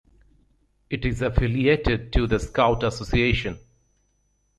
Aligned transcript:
It 0.89 1.05
is 1.05 1.21
affiliated 1.21 2.11
to 2.13 2.25
the 2.25 2.39
Scout 2.39 2.81
Association. 2.81 3.59